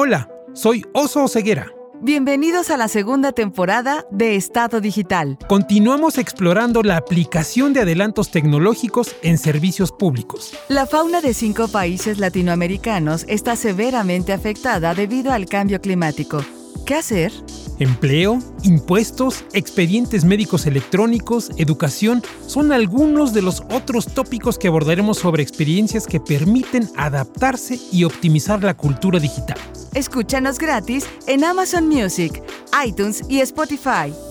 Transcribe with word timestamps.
Hola, 0.00 0.30
soy 0.52 0.84
Oso 0.94 1.26
Ceguera. 1.26 1.72
Bienvenidos 2.00 2.70
a 2.70 2.76
la 2.76 2.86
segunda 2.86 3.32
temporada 3.32 4.06
de 4.12 4.36
Estado 4.36 4.80
Digital. 4.80 5.36
Continuamos 5.48 6.18
explorando 6.18 6.84
la 6.84 6.96
aplicación 6.96 7.72
de 7.72 7.80
adelantos 7.80 8.30
tecnológicos 8.30 9.16
en 9.22 9.38
servicios 9.38 9.90
públicos. 9.90 10.56
La 10.68 10.86
fauna 10.86 11.20
de 11.20 11.34
cinco 11.34 11.66
países 11.66 12.20
latinoamericanos 12.20 13.24
está 13.26 13.56
severamente 13.56 14.32
afectada 14.32 14.94
debido 14.94 15.32
al 15.32 15.46
cambio 15.46 15.80
climático. 15.80 16.44
¿Qué 16.86 16.94
hacer? 16.94 17.32
Empleo, 17.80 18.38
impuestos, 18.62 19.44
expedientes 19.52 20.24
médicos 20.24 20.66
electrónicos, 20.66 21.50
educación 21.56 22.22
son 22.46 22.70
algunos 22.70 23.32
de 23.32 23.42
los 23.42 23.64
otros 23.72 24.06
tópicos 24.06 24.58
que 24.58 24.68
abordaremos 24.68 25.18
sobre 25.18 25.42
experiencias 25.42 26.06
que 26.06 26.20
permiten 26.20 26.88
adaptarse 26.96 27.80
y 27.90 28.04
optimizar 28.04 28.62
la 28.62 28.76
cultura 28.76 29.18
digital. 29.18 29.58
Escúchanos 29.98 30.60
gratis 30.60 31.10
en 31.26 31.42
Amazon 31.42 31.88
Music, 31.88 32.40
iTunes 32.86 33.20
y 33.28 33.40
Spotify. 33.40 34.27